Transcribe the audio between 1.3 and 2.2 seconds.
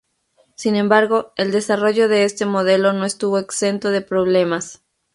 el desarrollo